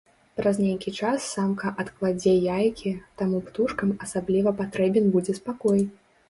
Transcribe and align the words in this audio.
Праз 0.39 0.55
нейкі 0.67 0.93
час 1.01 1.27
самка 1.33 1.73
адкладзе 1.83 2.33
яйкі, 2.55 2.95
таму 3.23 3.43
птушкам 3.51 3.93
асабліва 4.07 4.55
патрэбен 4.63 5.05
будзе 5.19 5.33
спакой. 5.43 5.79